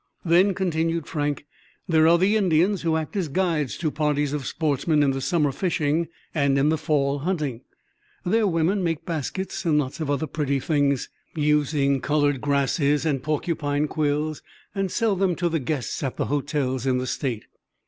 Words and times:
"Then," 0.25 0.55
continued 0.55 1.05
Frank, 1.05 1.45
"there 1.87 2.07
are 2.07 2.17
the 2.17 2.35
Indians, 2.35 2.81
who 2.81 2.95
act 2.97 3.15
as 3.15 3.27
guides 3.27 3.77
to 3.77 3.91
parties 3.91 4.33
of 4.33 4.47
sportsmen 4.47 5.03
in 5.03 5.11
the 5.11 5.21
summer 5.21 5.51
fishing 5.51 6.07
and 6.33 6.57
in 6.57 6.69
the 6.69 6.77
fall 6.79 7.19
hunting. 7.19 7.61
Their 8.25 8.47
women 8.47 8.83
make 8.83 9.05
baskets, 9.05 9.63
and 9.63 9.77
lots 9.77 9.99
of 9.99 10.09
other 10.09 10.25
pretty 10.25 10.59
things, 10.59 11.09
using 11.35 12.01
colored 12.01 12.41
grasses 12.41 13.05
and 13.05 13.21
porcupine 13.21 13.87
quills, 13.87 14.41
and 14.73 14.89
sell 14.89 15.15
them 15.15 15.35
to 15.35 15.49
the 15.49 15.59
guests 15.59 16.01
at 16.01 16.17
the 16.17 16.25
hotels 16.25 16.87
in 16.87 16.97
the 16.97 17.05
State." 17.05 17.45